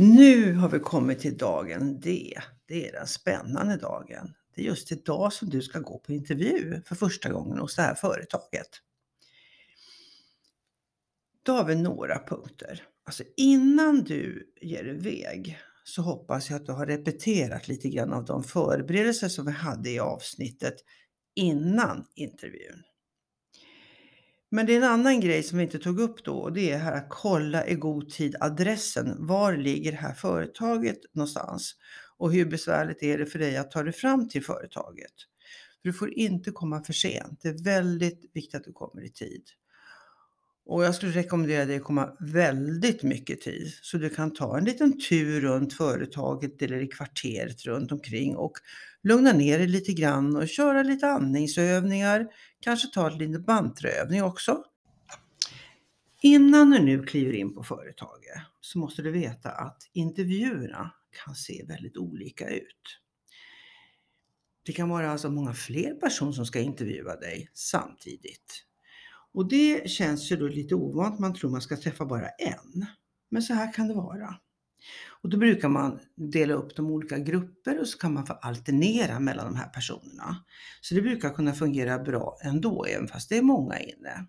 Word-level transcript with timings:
Nu 0.00 0.54
har 0.54 0.68
vi 0.68 0.78
kommit 0.78 1.18
till 1.18 1.36
dagen 1.36 2.00
D. 2.00 2.38
Det 2.66 2.88
är 2.88 2.92
den 2.92 3.06
spännande 3.06 3.76
dagen. 3.76 4.34
Det 4.54 4.62
är 4.62 4.66
just 4.66 4.92
idag 4.92 5.32
som 5.32 5.48
du 5.50 5.62
ska 5.62 5.78
gå 5.78 5.98
på 5.98 6.12
intervju 6.12 6.82
för 6.86 6.94
första 6.94 7.32
gången 7.32 7.58
hos 7.58 7.76
det 7.76 7.82
här 7.82 7.94
företaget. 7.94 8.68
Då 11.42 11.52
har 11.52 11.64
vi 11.64 11.74
några 11.74 12.18
punkter. 12.18 12.82
Alltså 13.04 13.24
innan 13.36 14.04
du 14.04 14.52
ger 14.60 14.84
iväg 14.84 15.58
så 15.84 16.02
hoppas 16.02 16.50
jag 16.50 16.56
att 16.56 16.66
du 16.66 16.72
har 16.72 16.86
repeterat 16.86 17.68
lite 17.68 17.88
grann 17.88 18.12
av 18.12 18.24
de 18.24 18.44
förberedelser 18.44 19.28
som 19.28 19.46
vi 19.46 19.52
hade 19.52 19.90
i 19.90 19.98
avsnittet 19.98 20.74
innan 21.34 22.06
intervjun. 22.14 22.82
Men 24.52 24.66
det 24.66 24.72
är 24.72 24.76
en 24.76 24.84
annan 24.84 25.20
grej 25.20 25.42
som 25.42 25.58
vi 25.58 25.64
inte 25.64 25.78
tog 25.78 26.00
upp 26.00 26.24
då 26.24 26.34
och 26.34 26.52
det 26.52 26.70
är 26.70 26.78
här 26.78 26.92
att 26.92 27.06
kolla 27.08 27.66
i 27.66 27.74
god 27.74 28.10
tid 28.10 28.36
adressen. 28.40 29.26
Var 29.26 29.56
ligger 29.56 29.92
det 29.92 29.98
här 29.98 30.14
företaget 30.14 30.98
någonstans? 31.12 31.74
Och 32.16 32.32
hur 32.32 32.44
besvärligt 32.44 33.02
är 33.02 33.18
det 33.18 33.26
för 33.26 33.38
dig 33.38 33.56
att 33.56 33.70
ta 33.70 33.82
dig 33.82 33.92
fram 33.92 34.28
till 34.28 34.44
företaget? 34.44 35.12
För 35.82 35.88
du 35.88 35.92
får 35.92 36.18
inte 36.18 36.50
komma 36.50 36.82
för 36.82 36.92
sent. 36.92 37.40
Det 37.42 37.48
är 37.48 37.64
väldigt 37.64 38.30
viktigt 38.34 38.54
att 38.54 38.64
du 38.64 38.72
kommer 38.72 39.04
i 39.04 39.10
tid. 39.10 39.42
Och 40.66 40.84
jag 40.84 40.94
skulle 40.94 41.12
rekommendera 41.12 41.64
dig 41.64 41.76
att 41.76 41.84
komma 41.84 42.16
väldigt 42.20 43.02
mycket 43.02 43.40
tid 43.40 43.72
så 43.82 43.98
du 43.98 44.10
kan 44.10 44.32
ta 44.34 44.58
en 44.58 44.64
liten 44.64 45.00
tur 45.00 45.40
runt 45.40 45.72
företaget 45.72 46.62
eller 46.62 46.82
i 46.82 46.86
kvarteret 46.86 47.66
runt 47.66 47.92
omkring 47.92 48.36
och 48.36 48.52
lugna 49.02 49.32
ner 49.32 49.58
dig 49.58 49.66
lite 49.66 49.92
grann 49.92 50.36
och 50.36 50.48
köra 50.48 50.82
lite 50.82 51.06
andningsövningar, 51.06 52.26
kanske 52.60 52.88
ta 52.88 53.10
en 53.10 53.18
liten 53.18 53.42
bantraövning 53.42 54.22
också. 54.22 54.64
Innan 56.22 56.70
du 56.70 56.78
nu 56.78 57.02
kliver 57.02 57.32
in 57.32 57.54
på 57.54 57.62
företaget 57.62 58.38
så 58.60 58.78
måste 58.78 59.02
du 59.02 59.10
veta 59.10 59.50
att 59.50 59.90
intervjuerna 59.92 60.94
kan 61.24 61.34
se 61.34 61.64
väldigt 61.68 61.96
olika 61.96 62.48
ut. 62.48 63.00
Det 64.66 64.72
kan 64.72 64.88
vara 64.88 65.10
alltså 65.10 65.30
många 65.30 65.54
fler 65.54 65.94
personer 65.94 66.32
som 66.32 66.46
ska 66.46 66.60
intervjua 66.60 67.16
dig 67.16 67.50
samtidigt. 67.54 68.69
Och 69.34 69.48
det 69.48 69.90
känns 69.90 70.32
ju 70.32 70.36
då 70.36 70.48
lite 70.48 70.74
ovant, 70.74 71.18
man 71.18 71.34
tror 71.34 71.50
man 71.50 71.60
ska 71.60 71.76
träffa 71.76 72.06
bara 72.06 72.28
en. 72.28 72.86
Men 73.30 73.42
så 73.42 73.54
här 73.54 73.72
kan 73.72 73.88
det 73.88 73.94
vara. 73.94 74.34
Och 75.22 75.28
då 75.28 75.36
brukar 75.36 75.68
man 75.68 76.00
dela 76.16 76.54
upp 76.54 76.76
de 76.76 76.90
olika 76.90 77.18
grupper 77.18 77.80
och 77.80 77.88
så 77.88 77.98
kan 77.98 78.14
man 78.14 78.26
få 78.26 78.32
alternera 78.32 79.20
mellan 79.20 79.46
de 79.46 79.56
här 79.56 79.68
personerna. 79.68 80.44
Så 80.80 80.94
det 80.94 81.02
brukar 81.02 81.30
kunna 81.30 81.52
fungera 81.52 81.98
bra 81.98 82.38
ändå, 82.44 82.84
även 82.84 83.08
fast 83.08 83.28
det 83.28 83.38
är 83.38 83.42
många 83.42 83.78
inne. 83.78 84.26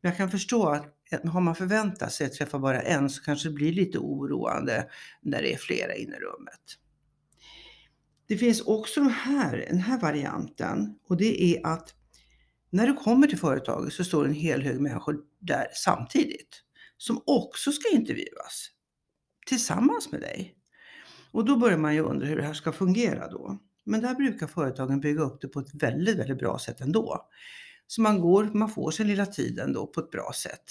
Men 0.00 0.10
jag 0.10 0.16
kan 0.16 0.30
förstå 0.30 0.68
att 0.68 0.98
har 1.24 1.40
man 1.40 1.54
förväntat 1.54 2.12
sig 2.12 2.26
att 2.26 2.32
träffa 2.32 2.58
bara 2.58 2.80
en 2.80 3.10
så 3.10 3.22
kanske 3.22 3.48
det 3.48 3.54
blir 3.54 3.72
lite 3.72 3.98
oroande 3.98 4.86
när 5.22 5.42
det 5.42 5.54
är 5.54 5.58
flera 5.58 5.94
inne 5.94 6.16
i 6.16 6.20
rummet. 6.20 6.78
Det 8.26 8.36
finns 8.36 8.60
också 8.60 9.02
här, 9.02 9.66
den 9.70 9.78
här 9.78 9.98
varianten 9.98 10.98
och 11.08 11.16
det 11.16 11.42
är 11.42 11.66
att 11.66 11.94
när 12.72 12.86
du 12.86 12.94
kommer 12.94 13.26
till 13.26 13.38
företaget 13.38 13.92
så 13.92 14.04
står 14.04 14.24
en 14.24 14.34
hel 14.34 14.62
hög 14.62 14.80
människor 14.80 15.20
där 15.40 15.66
samtidigt 15.74 16.62
som 16.96 17.22
också 17.26 17.72
ska 17.72 17.88
intervjuas 17.92 18.68
tillsammans 19.46 20.12
med 20.12 20.20
dig. 20.20 20.54
Och 21.32 21.44
då 21.44 21.56
börjar 21.56 21.78
man 21.78 21.94
ju 21.94 22.00
undra 22.00 22.26
hur 22.26 22.36
det 22.36 22.42
här 22.42 22.54
ska 22.54 22.72
fungera 22.72 23.28
då. 23.28 23.58
Men 23.84 24.00
där 24.00 24.14
brukar 24.14 24.46
företagen 24.46 25.00
bygga 25.00 25.22
upp 25.22 25.40
det 25.40 25.48
på 25.48 25.60
ett 25.60 25.74
väldigt, 25.74 26.18
väldigt 26.18 26.38
bra 26.38 26.58
sätt 26.58 26.80
ändå. 26.80 27.28
Så 27.86 28.00
man 28.00 28.20
går, 28.20 28.44
man 28.44 28.68
får 28.68 28.90
sin 28.90 29.06
lilla 29.06 29.26
tid 29.26 29.58
ändå 29.58 29.86
på 29.86 30.00
ett 30.00 30.10
bra 30.10 30.32
sätt. 30.34 30.64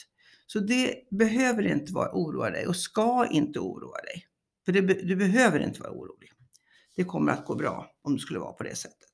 Så 0.48 0.60
det 0.60 0.96
behöver 1.12 1.64
inte 1.64 1.94
vara 1.94 2.12
oroa 2.14 2.50
dig 2.50 2.68
och 2.68 2.76
ska 2.76 3.28
inte 3.32 3.60
oroa 3.60 4.02
dig. 4.02 4.26
För 4.66 4.72
det, 4.72 4.82
du 4.82 5.16
behöver 5.16 5.60
inte 5.60 5.82
vara 5.82 5.92
orolig. 5.92 6.32
Det 6.96 7.04
kommer 7.04 7.32
att 7.32 7.46
gå 7.46 7.56
bra 7.56 7.92
om 8.02 8.14
det 8.14 8.20
skulle 8.20 8.40
vara 8.40 8.54
på 8.54 8.64
det 8.64 8.75
sättet. 8.75 9.11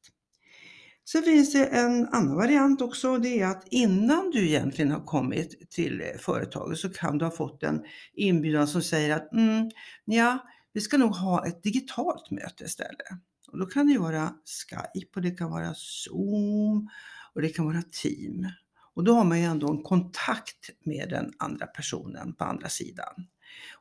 Sen 1.12 1.24
finns 1.24 1.54
det 1.54 1.66
en 1.66 2.08
annan 2.08 2.36
variant 2.36 2.82
också. 2.82 3.18
Det 3.18 3.40
är 3.42 3.48
att 3.48 3.68
innan 3.72 4.32
du 4.32 4.48
egentligen 4.48 4.92
har 4.92 5.06
kommit 5.06 5.70
till 5.72 6.04
företaget 6.20 6.78
så 6.78 6.90
kan 6.90 7.18
du 7.18 7.26
ha 7.26 7.32
fått 7.32 7.64
en 7.64 7.84
inbjudan 8.14 8.68
som 8.68 8.82
säger 8.82 9.16
att 9.16 9.34
mm, 9.34 9.70
ja, 10.06 10.48
vi 10.74 10.82
ska 10.82 10.98
nog 10.98 11.12
ha 11.12 11.48
ett 11.48 11.64
digitalt 11.64 12.32
möte 12.32 12.64
istället. 12.64 13.08
Och 13.52 13.60
då 13.60 13.66
kan 13.66 13.88
det 13.88 13.98
vara 13.98 14.34
Skype 14.46 15.12
och 15.16 15.22
det 15.22 15.32
kan 15.32 15.52
vara 15.52 15.74
Zoom 15.76 16.90
och 17.34 17.42
det 17.42 17.50
kan 17.50 17.66
vara 17.66 17.82
Team. 17.82 18.48
Och 18.94 19.04
då 19.04 19.14
har 19.14 19.24
man 19.24 19.40
ju 19.40 19.46
ändå 19.46 19.72
en 19.72 19.84
kontakt 19.84 20.70
med 20.86 21.10
den 21.10 21.34
andra 21.38 21.66
personen 21.66 22.34
på 22.34 22.44
andra 22.44 22.70
sidan. 22.70 23.28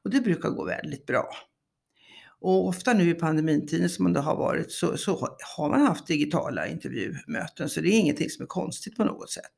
Och 0.03 0.10
det 0.10 0.20
brukar 0.20 0.50
gå 0.50 0.65
väldigt 0.65 1.06
bra. 1.06 1.28
Och 2.46 2.68
ofta 2.68 2.92
nu 2.92 3.10
i 3.10 3.14
pandemitiden 3.14 3.88
som 3.88 4.12
det 4.12 4.20
har 4.20 4.36
varit 4.36 4.72
så, 4.72 4.96
så 4.96 5.36
har 5.56 5.70
man 5.70 5.80
haft 5.80 6.06
digitala 6.06 6.66
intervjumöten 6.66 7.68
så 7.68 7.80
det 7.80 7.88
är 7.88 7.98
ingenting 7.98 8.30
som 8.30 8.42
är 8.42 8.46
konstigt 8.46 8.96
på 8.96 9.04
något 9.04 9.30
sätt. 9.30 9.54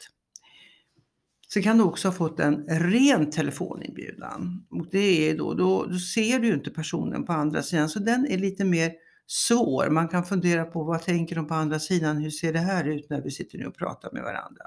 Sen 1.52 1.62
kan 1.62 1.78
du 1.78 1.84
också 1.84 2.08
ha 2.08 2.12
fått 2.12 2.40
en 2.40 2.66
ren 2.68 3.30
telefoninbjudan. 3.30 4.66
Och 4.70 4.86
det 4.90 5.30
är 5.30 5.38
då, 5.38 5.54
då, 5.54 5.84
då 5.84 5.98
ser 5.98 6.38
du 6.38 6.54
inte 6.54 6.70
personen 6.70 7.24
på 7.24 7.32
andra 7.32 7.62
sidan 7.62 7.88
så 7.88 7.98
den 7.98 8.26
är 8.26 8.38
lite 8.38 8.64
mer 8.64 8.92
svår. 9.26 9.90
Man 9.90 10.08
kan 10.08 10.24
fundera 10.24 10.64
på 10.64 10.84
vad 10.84 11.02
tänker 11.02 11.36
de 11.36 11.46
på 11.46 11.54
andra 11.54 11.78
sidan? 11.78 12.16
Hur 12.16 12.30
ser 12.30 12.52
det 12.52 12.58
här 12.58 12.84
ut 12.84 13.10
när 13.10 13.22
vi 13.22 13.30
sitter 13.30 13.58
nu 13.58 13.66
och 13.66 13.76
pratar 13.76 14.12
med 14.12 14.22
varandra? 14.22 14.64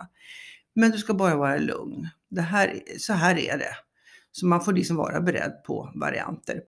Men 0.74 0.92
du 0.92 0.98
ska 0.98 1.14
bara 1.14 1.36
vara 1.36 1.58
lugn. 1.58 2.10
Det 2.30 2.42
här, 2.42 2.82
så 2.98 3.14
här 3.14 3.40
är 3.40 3.58
det. 3.58 3.76
Så 4.32 4.46
man 4.46 4.62
får 4.62 4.74
liksom 4.74 4.96
vara 4.96 5.22
beredd 5.22 5.64
på 5.68 5.92
varianter. 5.96 6.62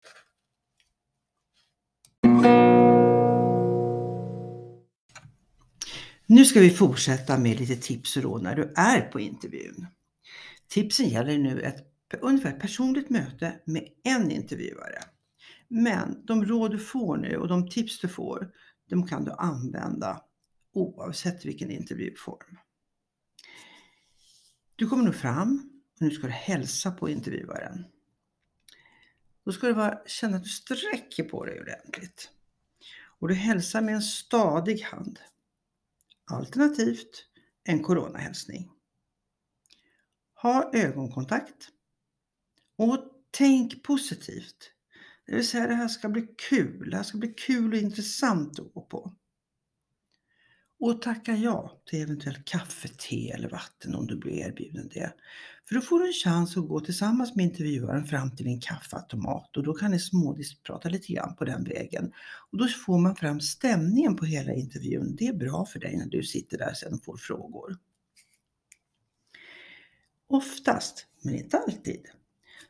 Nu 6.33 6.45
ska 6.45 6.61
vi 6.61 6.71
fortsätta 6.71 7.39
med 7.39 7.61
lite 7.61 7.77
tips 7.77 8.17
och 8.17 8.23
råd 8.23 8.43
när 8.43 8.57
du 8.57 8.73
är 8.77 9.01
på 9.01 9.21
intervjun. 9.21 9.87
Tipsen 10.69 11.09
gäller 11.09 11.39
nu 11.39 11.61
ett 11.61 11.77
ungefär 12.21 12.53
personligt 12.53 13.11
möte 13.11 13.61
med 13.65 13.89
en 14.05 14.31
intervjuare. 14.31 15.03
Men 15.69 16.27
de 16.27 16.45
råd 16.45 16.71
du 16.71 16.79
får 16.79 17.17
nu 17.17 17.37
och 17.37 17.49
de 17.49 17.69
tips 17.69 18.01
du 18.01 18.09
får, 18.09 18.51
de 18.89 19.07
kan 19.07 19.25
du 19.25 19.33
använda 19.33 20.23
oavsett 20.73 21.45
vilken 21.45 21.71
intervjuform. 21.71 22.59
Du 24.77 24.89
kommer 24.89 25.05
nu 25.05 25.13
fram 25.13 25.71
och 25.95 26.03
nu 26.03 26.11
ska 26.11 26.27
du 26.27 26.33
hälsa 26.33 26.91
på 26.91 27.09
intervjuaren. 27.09 27.85
Då 29.45 29.53
ska 29.53 29.67
du 29.67 29.75
bara 29.75 29.99
känna 30.07 30.37
att 30.37 30.45
du 30.45 30.49
sträcker 30.49 31.25
på 31.25 31.45
dig 31.45 31.61
ordentligt. 31.61 32.31
Och 33.19 33.29
du 33.29 33.35
hälsar 33.35 33.81
med 33.81 33.95
en 33.95 34.03
stadig 34.03 34.83
hand. 34.83 35.19
Alternativt 36.31 37.27
en 37.65 37.83
coronahälsning. 37.83 38.71
Ha 40.43 40.71
ögonkontakt. 40.75 41.69
Och 42.77 42.99
tänk 43.31 43.83
positivt. 43.83 44.73
Det 45.27 45.35
vill 45.35 45.49
säga 45.49 45.67
det 45.67 45.75
här 45.75 45.89
ska 45.89 46.09
bli 46.09 46.27
kul. 46.51 46.91
Det 46.91 46.97
här 46.97 47.05
ska 47.05 47.19
bli 47.19 47.35
kul 47.35 47.73
och 47.73 47.79
intressant 47.79 48.61
att 48.61 48.75
gå 48.75 48.81
på 48.81 49.17
och 50.81 51.03
tacka 51.03 51.37
ja 51.37 51.83
till 51.91 52.03
eventuellt 52.03 52.45
kaffe, 52.45 52.89
te 52.89 53.31
eller 53.31 53.49
vatten 53.49 53.95
om 53.95 54.07
du 54.07 54.17
blir 54.17 54.33
erbjuden 54.33 54.89
det. 54.89 55.13
För 55.69 55.75
då 55.75 55.81
får 55.81 55.99
du 55.99 56.07
en 56.07 56.13
chans 56.13 56.57
att 56.57 56.69
gå 56.69 56.81
tillsammans 56.81 57.37
med 57.37 57.45
intervjuaren 57.45 58.07
fram 58.07 58.37
till 58.37 58.47
en 58.47 58.61
kaffeautomat 58.61 59.57
och 59.57 59.63
då 59.63 59.75
kan 59.75 59.91
ni 59.91 59.99
smådiskprata 59.99 60.89
lite 60.89 61.13
grann 61.13 61.37
på 61.37 61.45
den 61.45 61.65
vägen. 61.65 62.13
Och 62.53 62.59
då 62.59 62.69
får 62.69 62.99
man 62.99 63.17
fram 63.17 63.41
stämningen 63.41 64.17
på 64.17 64.25
hela 64.25 64.55
intervjun. 64.55 65.17
Det 65.17 65.27
är 65.27 65.33
bra 65.33 65.67
för 65.67 65.79
dig 65.79 65.97
när 65.97 66.07
du 66.07 66.23
sitter 66.23 66.59
där 66.59 66.75
sen 66.75 66.95
och 66.95 67.05
får 67.05 67.17
frågor. 67.17 67.79
Oftast, 70.29 71.07
men 71.23 71.35
inte 71.35 71.59
alltid, 71.59 72.07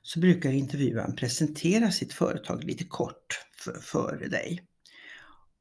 så 0.03 0.21
brukar 0.21 0.51
intervjuaren 0.51 1.17
presentera 1.17 1.91
sitt 1.91 2.13
företag 2.13 2.65
lite 2.65 2.85
kort 2.85 3.47
för, 3.57 3.73
för 3.73 4.29
dig. 4.31 4.67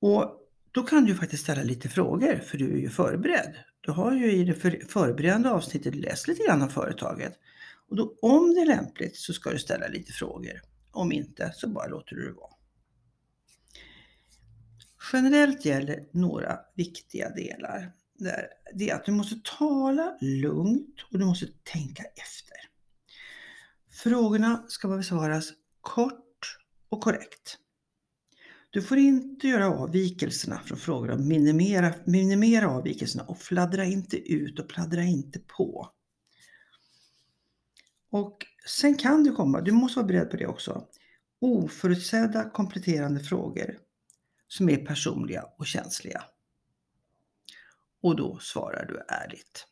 Och 0.02 0.39
då 0.72 0.84
kan 0.84 1.06
du 1.06 1.16
faktiskt 1.16 1.44
ställa 1.44 1.64
lite 1.64 1.90
frågor 1.90 2.36
för 2.36 2.58
du 2.58 2.74
är 2.74 2.78
ju 2.78 2.90
förberedd. 2.90 3.56
Du 3.82 3.92
har 3.92 4.12
ju 4.16 4.32
i 4.32 4.44
det 4.44 4.54
förberedande 4.90 5.50
avsnittet 5.50 5.96
läst 5.96 6.28
lite 6.28 6.44
grann 6.44 6.62
om 6.62 6.70
företaget. 6.70 7.34
Och 7.90 7.96
då, 7.96 8.18
om 8.22 8.54
det 8.54 8.62
är 8.62 8.66
lämpligt 8.66 9.18
så 9.18 9.34
ska 9.34 9.52
du 9.52 9.60
ställa 9.60 9.88
lite 9.88 10.14
frågor. 10.14 10.62
Om 10.92 11.12
inte 11.12 11.52
så 11.56 11.70
bara 11.70 11.88
låter 11.88 12.16
du 12.16 12.26
det 12.26 12.34
vara. 12.34 12.54
Generellt 15.14 15.66
gäller 15.66 16.08
några 16.12 16.60
viktiga 16.76 17.30
delar. 17.30 17.92
Det 18.74 18.90
är 18.90 18.96
att 18.96 19.06
du 19.06 19.12
måste 19.12 19.36
tala 19.58 20.18
lugnt 20.22 20.96
och 21.12 21.20
du 21.20 21.26
måste 21.26 21.48
tänka 21.64 22.04
efter. 22.04 22.58
Frågorna 23.92 24.66
ska 24.68 24.88
besvaras 24.88 25.50
kort 25.82 26.58
och 26.90 27.02
korrekt. 27.02 27.58
Du 28.72 28.82
får 28.82 28.98
inte 28.98 29.48
göra 29.48 29.70
avvikelserna 29.70 30.60
från 30.60 30.78
frågorna, 30.78 31.16
minimera, 31.16 31.94
minimera 32.06 32.70
avvikelserna 32.70 33.24
och 33.24 33.38
fladdra 33.38 33.86
inte 33.86 34.18
ut 34.18 34.60
och 34.60 34.70
pladdra 34.70 35.04
inte 35.04 35.40
på. 35.40 35.92
Och 38.10 38.46
sen 38.66 38.98
kan 38.98 39.24
du 39.24 39.32
komma, 39.32 39.62
du 39.62 39.72
måste 39.72 40.00
vara 40.00 40.08
beredd 40.08 40.32
på 40.32 40.38
det 40.38 40.48
också, 40.48 40.88
oförutsedda 41.40 42.50
kompletterande 42.50 43.20
frågor 43.20 43.80
som 44.48 44.70
är 44.70 44.86
personliga 44.86 45.44
och 45.58 45.66
känsliga. 45.66 46.24
Och 48.02 48.16
då 48.16 48.40
svarar 48.40 48.86
du 48.86 49.00
ärligt. 49.08 49.66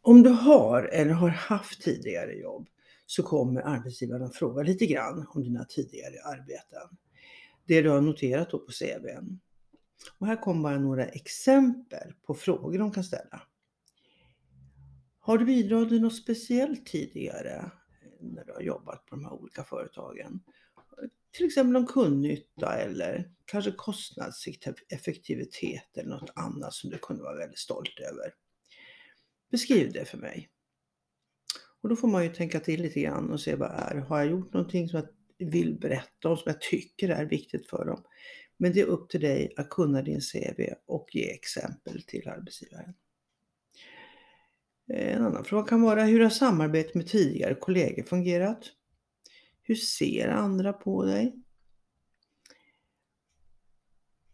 Om 0.00 0.22
du 0.22 0.30
har 0.30 0.82
eller 0.82 1.12
har 1.12 1.28
haft 1.28 1.82
tidigare 1.82 2.32
jobb 2.32 2.68
så 3.06 3.22
kommer 3.22 3.60
arbetsgivaren 3.60 4.22
att 4.22 4.36
fråga 4.36 4.62
lite 4.62 4.86
grann 4.86 5.26
om 5.34 5.42
dina 5.42 5.64
tidigare 5.64 6.22
arbeten. 6.24 6.96
Det 7.66 7.82
du 7.82 7.90
har 7.90 8.00
noterat 8.00 8.50
då 8.50 8.58
på 8.58 8.72
CVn. 8.72 9.40
Och 10.18 10.26
här 10.26 10.42
kommer 10.42 10.62
bara 10.62 10.78
några 10.78 11.06
exempel 11.06 12.12
på 12.26 12.34
frågor 12.34 12.78
de 12.78 12.92
kan 12.92 13.04
ställa. 13.04 13.42
Har 15.18 15.38
du 15.38 15.44
bidragit 15.44 16.02
något 16.02 16.16
speciellt 16.16 16.86
tidigare 16.86 17.70
när 18.20 18.44
du 18.44 18.52
har 18.52 18.60
jobbat 18.60 19.06
på 19.06 19.16
de 19.16 19.24
här 19.24 19.32
olika 19.32 19.64
företagen? 19.64 20.40
Till 21.32 21.46
exempel 21.46 21.76
om 21.76 21.86
kundnytta 21.86 22.76
eller 22.76 23.30
kanske 23.44 23.72
kostnadseffektivitet 23.72 25.96
eller 25.96 26.10
något 26.10 26.32
annat 26.34 26.74
som 26.74 26.90
du 26.90 26.98
kunde 26.98 27.22
vara 27.22 27.36
väldigt 27.36 27.58
stolt 27.58 28.00
över. 28.00 28.34
Beskriv 29.50 29.92
det 29.92 30.04
för 30.04 30.18
mig. 30.18 30.50
Och 31.84 31.90
då 31.90 31.96
får 31.96 32.08
man 32.08 32.22
ju 32.24 32.28
tänka 32.28 32.60
till 32.60 32.82
lite 32.82 33.00
grann 33.00 33.30
och 33.30 33.40
se 33.40 33.54
vad 33.54 33.70
är 33.70 33.94
Har 33.94 34.18
jag 34.18 34.30
gjort 34.30 34.52
någonting 34.52 34.88
som 34.88 35.00
jag 35.00 35.08
vill 35.50 35.78
berätta 35.78 36.28
om, 36.28 36.36
som 36.36 36.44
jag 36.46 36.60
tycker 36.60 37.08
är 37.08 37.24
viktigt 37.24 37.70
för 37.70 37.84
dem? 37.84 38.04
Men 38.56 38.72
det 38.72 38.80
är 38.80 38.84
upp 38.84 39.10
till 39.10 39.20
dig 39.20 39.54
att 39.56 39.70
kunna 39.70 40.02
din 40.02 40.20
CV 40.20 40.74
och 40.86 41.08
ge 41.12 41.30
exempel 41.30 42.02
till 42.02 42.28
arbetsgivaren. 42.28 42.94
En 44.86 45.22
annan 45.22 45.44
fråga 45.44 45.68
kan 45.68 45.82
vara 45.82 46.04
hur 46.04 46.20
har 46.20 46.30
samarbetet 46.30 46.94
med 46.94 47.06
tidigare 47.06 47.54
kollegor 47.54 48.02
fungerat? 48.02 48.64
Hur 49.62 49.74
ser 49.74 50.28
andra 50.28 50.72
på 50.72 51.04
dig? 51.04 51.34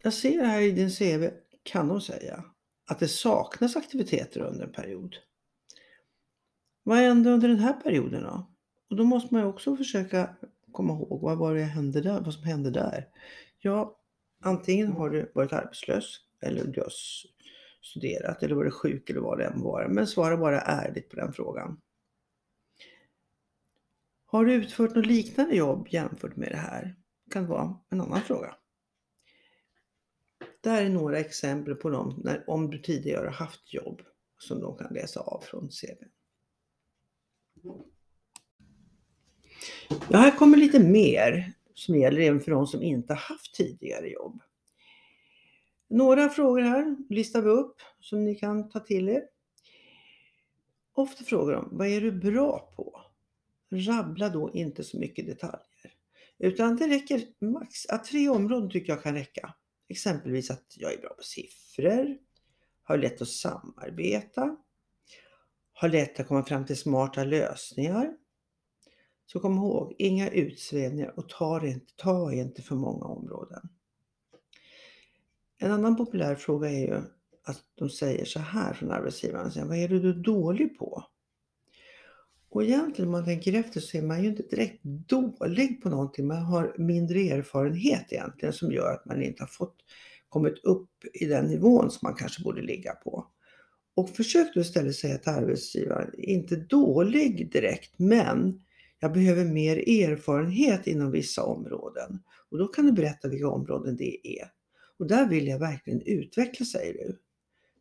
Jag 0.03 0.15
ser 0.15 0.45
här 0.45 0.61
i 0.61 0.71
din 0.71 0.91
CV, 0.91 1.29
kan 1.63 1.89
de 1.89 2.01
säga, 2.01 2.45
att 2.87 2.99
det 2.99 3.09
saknas 3.09 3.77
aktiviteter 3.77 4.41
under 4.41 4.65
en 4.65 4.73
period. 4.73 5.17
Vad 6.83 6.99
hände 6.99 7.31
under 7.31 7.49
den 7.49 7.59
här 7.59 7.73
perioden 7.73 8.23
då? 8.23 8.47
Och 8.91 8.97
då 8.97 9.05
måste 9.05 9.35
man 9.35 9.43
ju 9.43 9.49
också 9.49 9.77
försöka 9.77 10.37
komma 10.73 10.93
ihåg 10.93 11.21
vad 11.21 11.39
var 11.39 11.55
det 11.55 11.63
hände 11.63 12.01
där, 12.01 12.21
vad 12.21 12.35
som 12.35 12.43
hände 12.43 12.71
där. 12.71 13.09
Ja, 13.59 13.99
antingen 14.41 14.93
har 14.93 15.11
du 15.11 15.33
varit 15.35 15.53
arbetslös 15.53 16.17
eller 16.41 16.65
du 16.65 16.81
har 16.81 16.93
studerat 17.83 18.43
eller 18.43 18.55
varit 18.55 18.75
sjuk 18.75 19.11
eller 19.11 19.21
vad 19.21 19.39
det 19.39 19.45
än 19.45 19.63
var. 19.63 19.89
Men 19.89 20.07
svara 20.07 20.37
bara 20.37 20.61
ärligt 20.61 21.11
på 21.11 21.17
den 21.17 21.33
frågan. 21.33 21.81
Har 24.27 24.45
du 24.45 24.53
utfört 24.53 24.95
något 24.95 25.07
liknande 25.07 25.57
jobb 25.57 25.89
jämfört 25.91 26.37
med 26.37 26.51
det 26.51 26.57
här? 26.57 26.97
Det 27.25 27.31
kan 27.33 27.47
vara 27.47 27.81
en 27.89 28.01
annan 28.01 28.21
fråga. 28.21 28.55
Det 30.61 30.71
här 30.71 30.85
är 30.85 30.89
några 30.89 31.19
exempel 31.19 31.75
på 31.75 31.91
dem 31.91 32.21
när, 32.25 32.51
om 32.51 32.71
du 32.71 32.79
tidigare 32.79 33.27
har 33.27 33.33
haft 33.33 33.75
jobb 33.75 34.03
som 34.39 34.61
de 34.61 34.77
kan 34.77 34.95
läsa 34.95 35.21
av 35.21 35.41
från 35.41 35.69
CV. 35.69 36.05
Ja, 40.09 40.19
här 40.19 40.39
kommer 40.39 40.57
lite 40.57 40.79
mer 40.79 41.53
som 41.75 41.97
gäller 41.97 42.21
även 42.21 42.41
för 42.41 42.51
de 42.51 42.67
som 42.67 42.83
inte 42.83 43.15
haft 43.15 43.55
tidigare 43.55 44.09
jobb. 44.09 44.43
Några 45.89 46.29
frågor 46.29 46.61
här 46.61 46.97
listar 47.09 47.43
vi 47.43 47.49
upp 47.49 47.77
som 48.01 48.25
ni 48.25 48.35
kan 48.35 48.69
ta 48.69 48.81
till 48.81 49.09
er. 49.09 49.23
Ofta 50.93 51.25
frågar 51.25 51.55
de, 51.55 51.69
vad 51.73 51.87
är 51.87 52.01
du 52.01 52.13
bra 52.13 52.73
på? 52.77 53.01
Rabbla 53.71 54.29
då 54.29 54.51
inte 54.55 54.85
så 54.85 54.99
mycket 54.99 55.27
detaljer. 55.27 55.95
Utan 56.39 56.77
det 56.77 56.89
räcker 56.89 57.23
max, 57.39 57.87
att 57.87 58.05
tre 58.05 58.29
områden 58.29 58.71
tycker 58.71 58.93
jag 58.93 59.03
kan 59.03 59.15
räcka. 59.15 59.55
Exempelvis 59.89 60.51
att 60.51 60.75
jag 60.77 60.93
är 60.95 60.99
bra 61.01 61.15
på 61.15 61.23
siffror, 61.23 62.19
har 62.83 62.99
lätt 62.99 63.23
att 63.23 63.29
samarbeta, 63.29 64.57
har 65.81 65.89
lätt 65.89 66.21
att 66.21 66.29
komma 66.29 66.45
fram 66.45 66.67
till 66.67 66.77
smarta 66.77 67.25
lösningar. 67.25 68.13
Så 69.27 69.41
kom 69.41 69.57
ihåg, 69.57 69.95
inga 69.99 70.31
utsvävningar 70.31 71.19
och 71.19 71.29
ta 71.29 71.67
inte, 71.67 71.93
ta 71.97 72.33
inte 72.33 72.63
för 72.63 72.75
många 72.75 73.05
områden. 73.05 73.69
En 75.59 75.73
annan 75.73 75.97
populär 75.97 76.35
fråga 76.35 76.71
är 76.71 76.87
ju 76.87 76.95
att 77.45 77.65
de 77.75 77.91
säger 77.91 78.25
så 78.25 78.41
här 78.41 78.75
från 78.75 78.91
arbetsgivaren, 78.91 79.69
vad 79.69 79.79
är 79.79 79.89
du 79.89 80.13
dålig 80.13 80.79
på? 80.79 81.05
Och 82.49 82.65
egentligen 82.65 83.09
om 83.09 83.13
man 83.13 83.25
tänker 83.25 83.53
efter 83.53 83.81
så 83.81 83.99
är 83.99 84.03
man 84.03 84.23
ju 84.23 84.29
inte 84.29 84.43
direkt 84.43 84.83
dålig 84.85 85.83
på 85.83 85.89
någonting. 85.89 86.27
Man 86.27 86.43
har 86.43 86.75
mindre 86.79 87.21
erfarenhet 87.21 88.13
egentligen 88.13 88.53
som 88.53 88.73
gör 88.73 88.93
att 88.93 89.05
man 89.05 89.23
inte 89.23 89.43
har 89.43 89.49
fått 89.49 89.77
kommit 90.29 90.65
upp 90.65 90.91
i 91.15 91.25
den 91.25 91.45
nivån 91.45 91.91
som 91.91 92.01
man 92.03 92.15
kanske 92.15 92.43
borde 92.43 92.63
ligga 92.63 92.93
på. 92.93 93.27
Och 93.95 94.11
försök 94.11 94.55
då 94.55 94.61
istället 94.61 94.97
säga 94.97 95.19
till 95.19 95.33
arbetsgivaren, 95.33 96.11
inte 96.19 96.57
dålig 96.57 97.53
direkt, 97.53 97.99
men 97.99 98.61
jag 98.99 99.13
behöver 99.13 99.45
mer 99.45 99.77
erfarenhet 99.77 100.87
inom 100.87 101.11
vissa 101.11 101.43
områden. 101.43 102.23
Och 102.51 102.59
då 102.59 102.69
kan 102.69 102.87
du 102.87 102.93
berätta 102.93 103.29
vilka 103.29 103.49
områden 103.49 103.97
det 103.97 104.41
är. 104.41 104.53
Och 104.99 105.07
där 105.07 105.29
vill 105.29 105.47
jag 105.47 105.59
verkligen 105.59 106.03
utveckla, 106.03 106.67
säger 106.67 106.93
du. 106.93 107.19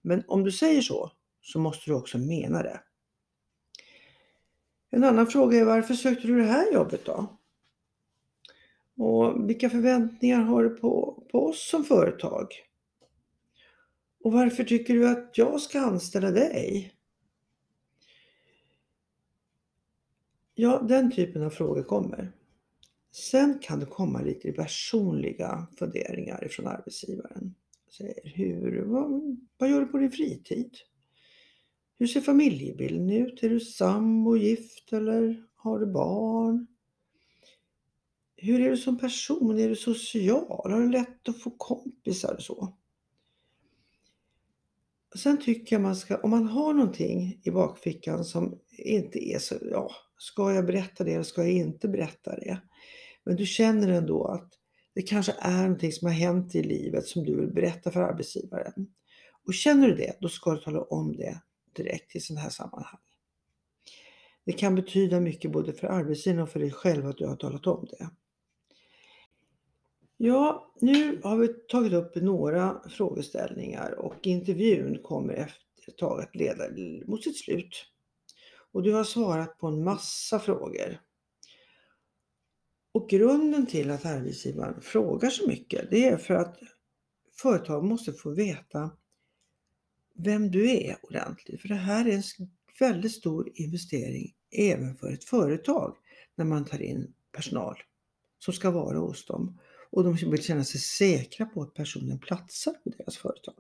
Men 0.02 0.24
om 0.28 0.44
du 0.44 0.52
säger 0.52 0.82
så, 0.82 1.12
så 1.42 1.60
måste 1.60 1.90
du 1.90 1.96
också 1.96 2.18
mena 2.18 2.64
det. 2.64 2.82
En 4.92 5.04
annan 5.04 5.28
fråga 5.28 5.58
är 5.58 5.66
varför 5.66 5.94
sökte 5.94 6.28
du 6.28 6.38
det 6.38 6.44
här 6.44 6.74
jobbet 6.74 7.06
då? 7.06 7.40
Och 8.98 9.50
vilka 9.50 9.70
förväntningar 9.70 10.42
har 10.42 10.64
du 10.64 10.70
på, 10.70 11.24
på 11.32 11.46
oss 11.48 11.70
som 11.70 11.84
företag? 11.84 12.48
Och 14.24 14.32
varför 14.32 14.64
tycker 14.64 14.94
du 14.94 15.10
att 15.10 15.38
jag 15.38 15.62
ska 15.62 15.80
anställa 15.80 16.32
dig? 16.32 16.94
Ja, 20.56 20.86
den 20.90 21.12
typen 21.12 21.44
av 21.44 21.50
frågor 21.50 21.84
kommer. 21.84 22.32
Sen 23.12 23.60
kan 23.62 23.80
det 23.80 23.86
komma 23.86 24.22
lite 24.22 24.52
personliga 24.52 25.68
funderingar 25.80 26.46
ifrån 26.46 26.68
arbetsgivaren. 26.68 27.56
Säger, 27.98 28.30
hur, 28.36 28.82
vad, 28.82 29.38
vad 29.58 29.70
gör 29.70 29.82
du 29.82 29.88
på 29.88 29.98
din 29.98 30.12
fritid? 30.12 30.78
Hur 31.98 32.08
ser 32.08 32.22
familjebilden 32.22 33.10
ut? 33.10 33.44
Är 33.44 33.50
du 33.50 33.60
sambo, 33.60 34.36
gift 34.36 34.94
eller 34.94 35.44
har 35.56 35.80
du 35.80 35.86
barn? 35.86 36.68
Hur 38.36 38.62
är 38.62 38.70
du 38.70 38.78
som 38.78 38.98
person? 38.98 39.60
Är 39.60 39.70
du 39.70 39.76
social? 39.76 40.46
Har 40.50 40.82
du 40.82 40.92
lätt 40.92 41.30
att 41.30 41.42
få 41.42 41.52
kompisar 41.52 42.34
och 42.34 42.44
så? 42.44 42.74
Sen 45.16 45.42
tycker 45.42 45.76
jag 45.76 45.82
man 45.82 45.96
ska, 45.96 46.18
om 46.18 46.30
man 46.30 46.48
har 46.48 46.74
någonting 46.74 47.42
i 47.44 47.52
bakfickan 47.52 48.26
som 48.26 48.60
inte 48.78 49.30
är 49.30 49.40
så, 49.40 49.56
ja, 49.72 49.92
ska 50.18 50.54
jag 50.54 50.66
berätta 50.66 51.04
det 51.04 51.14
eller 51.14 51.24
ska 51.24 51.42
jag 51.42 51.52
inte 51.52 51.88
berätta 51.88 52.36
det? 52.36 52.62
Men 53.24 53.36
du 53.36 53.46
känner 53.46 53.88
ändå 53.88 54.26
att 54.26 54.54
det 54.94 55.02
kanske 55.02 55.36
är 55.40 55.62
någonting 55.62 55.92
som 55.92 56.06
har 56.06 56.16
hänt 56.16 56.56
i 56.56 56.64
livet 56.64 57.06
som 57.06 57.24
du 57.24 57.36
vill 57.36 57.54
berätta 57.54 57.92
för 57.92 58.02
arbetsgivaren. 58.02 58.88
Och 59.46 59.54
känner 59.54 59.88
du 59.88 59.96
det, 59.96 60.18
då 60.20 60.30
ska 60.30 60.52
du 60.52 60.62
tala 60.62 60.82
om 60.82 61.16
det 61.16 61.42
direkt 61.76 62.16
i 62.16 62.20
sådana 62.20 62.42
här 62.42 62.50
sammanhang. 62.50 63.00
Det 64.46 64.54
kan 64.54 64.76
betyda 64.76 65.20
mycket 65.20 65.52
både 65.52 65.74
för 65.74 65.88
arbetsgivaren 65.88 66.44
och 66.44 66.50
för 66.50 66.60
dig 66.60 66.72
själv 66.72 67.08
att 67.08 67.18
du 67.18 67.28
har 67.28 67.36
talat 67.36 67.68
om 67.68 67.88
det. 67.92 68.10
Ja, 70.22 70.74
nu 70.80 71.22
har 71.24 71.38
vi 71.38 71.48
tagit 71.48 71.94
upp 71.94 72.16
några 72.16 72.90
frågeställningar 72.90 73.92
och 73.92 74.28
intervjun 74.28 75.00
kommer 75.04 75.34
efter 75.34 75.62
ett 75.88 75.98
tag 75.98 76.22
att 76.22 76.36
leda 76.36 76.64
mot 77.06 77.24
sitt 77.24 77.38
slut. 77.38 77.86
Och 78.72 78.84
du 78.84 78.94
har 78.94 79.04
svarat 79.04 79.58
på 79.58 79.68
en 79.68 79.84
massa 79.84 80.40
frågor. 80.40 81.02
Och 82.92 83.10
grunden 83.10 83.66
till 83.66 83.92
att 83.92 84.06
arbetsgivaren 84.06 84.82
frågar 84.82 85.30
så 85.30 85.48
mycket, 85.48 85.92
det 85.92 86.06
är 86.06 86.18
för 86.18 86.34
att 86.34 86.60
företag 87.42 87.84
måste 87.84 88.14
få 88.14 88.30
veta 88.30 88.92
vem 90.16 90.52
du 90.52 90.72
är 90.72 90.98
ordentligt. 91.02 91.62
För 91.62 91.68
det 91.68 91.76
här 91.76 92.08
är 92.08 92.14
en 92.14 92.50
väldigt 92.80 93.14
stor 93.16 93.52
investering 93.54 94.36
även 94.52 94.96
för 94.96 95.12
ett 95.12 95.24
företag 95.24 95.98
när 96.36 96.46
man 96.46 96.66
tar 96.66 96.82
in 96.82 97.14
personal 97.32 97.78
som 98.40 98.54
ska 98.54 98.72
vara 98.72 98.98
hos 98.98 99.26
dem. 99.26 99.60
Och 99.92 100.04
de 100.04 100.32
vill 100.32 100.44
känna 100.44 100.64
sig 100.64 100.82
säkra 100.82 101.46
på 101.46 101.62
att 101.62 101.74
personen 101.74 102.20
platsar 102.20 102.74
på 102.74 102.90
deras 102.90 103.18
företag. 103.18 103.56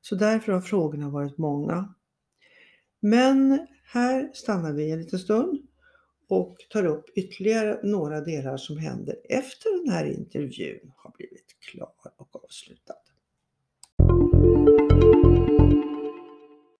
Så 0.00 0.14
därför 0.14 0.52
har 0.52 0.60
frågorna 0.60 1.10
varit 1.10 1.38
många. 1.38 1.94
Men 3.00 3.66
här 3.84 4.30
stannar 4.34 4.72
vi 4.72 4.90
en 4.90 4.98
liten 4.98 5.18
stund 5.18 5.66
och 6.28 6.56
tar 6.70 6.86
upp 6.86 7.04
ytterligare 7.14 7.80
några 7.82 8.20
delar 8.20 8.56
som 8.56 8.78
händer 8.78 9.16
efter 9.28 9.84
den 9.84 9.92
här 9.92 10.04
intervjun 10.04 10.92
har 10.96 11.10
blivit 11.10 11.56
klar 11.60 12.12
och 12.16 12.44
avslutad. 12.44 12.94